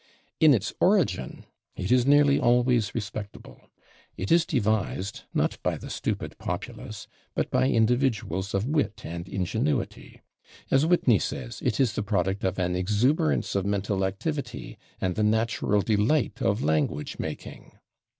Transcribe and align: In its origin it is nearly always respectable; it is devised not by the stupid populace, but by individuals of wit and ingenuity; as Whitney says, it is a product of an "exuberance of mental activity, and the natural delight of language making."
In 0.39 0.55
its 0.55 0.73
origin 0.79 1.45
it 1.75 1.91
is 1.91 2.07
nearly 2.07 2.39
always 2.39 2.95
respectable; 2.95 3.69
it 4.17 4.31
is 4.31 4.47
devised 4.47 5.25
not 5.31 5.61
by 5.61 5.77
the 5.77 5.91
stupid 5.91 6.39
populace, 6.39 7.07
but 7.35 7.51
by 7.51 7.69
individuals 7.69 8.55
of 8.55 8.65
wit 8.65 9.03
and 9.05 9.29
ingenuity; 9.29 10.19
as 10.71 10.87
Whitney 10.87 11.19
says, 11.19 11.61
it 11.61 11.79
is 11.79 11.95
a 11.99 12.01
product 12.01 12.43
of 12.43 12.57
an 12.57 12.75
"exuberance 12.75 13.53
of 13.53 13.63
mental 13.63 14.03
activity, 14.03 14.79
and 14.99 15.13
the 15.13 15.21
natural 15.21 15.81
delight 15.83 16.41
of 16.41 16.63
language 16.63 17.19
making." 17.19 17.73